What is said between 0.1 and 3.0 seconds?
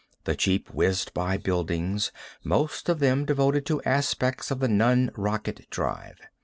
The jeep whizzed by buildings, most of